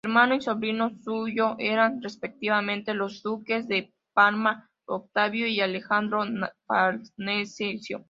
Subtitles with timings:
[0.03, 6.23] Hermano y sobrino suyo eran, respectivamente, los duques de Parma Octavio y Alejandro
[6.65, 7.99] Farnesio.